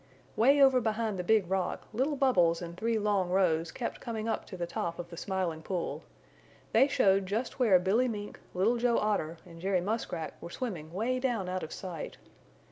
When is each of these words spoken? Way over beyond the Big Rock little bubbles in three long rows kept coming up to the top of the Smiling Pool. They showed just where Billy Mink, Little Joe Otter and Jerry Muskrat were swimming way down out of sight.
Way 0.35 0.59
over 0.59 0.81
beyond 0.81 1.19
the 1.19 1.23
Big 1.23 1.47
Rock 1.47 1.87
little 1.93 2.15
bubbles 2.15 2.59
in 2.59 2.73
three 2.75 2.97
long 2.97 3.29
rows 3.29 3.71
kept 3.71 4.01
coming 4.01 4.27
up 4.27 4.45
to 4.47 4.57
the 4.57 4.65
top 4.65 4.97
of 4.97 5.11
the 5.11 5.15
Smiling 5.15 5.61
Pool. 5.61 6.01
They 6.71 6.87
showed 6.87 7.27
just 7.27 7.59
where 7.59 7.77
Billy 7.77 8.07
Mink, 8.07 8.39
Little 8.55 8.77
Joe 8.77 8.97
Otter 8.97 9.37
and 9.45 9.61
Jerry 9.61 9.79
Muskrat 9.79 10.33
were 10.41 10.49
swimming 10.49 10.91
way 10.91 11.19
down 11.19 11.47
out 11.47 11.61
of 11.61 11.71
sight. 11.71 12.17